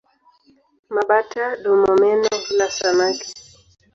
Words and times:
Mabata-domomeno 0.93 2.29
hula 2.45 2.67
samaki. 2.77 3.29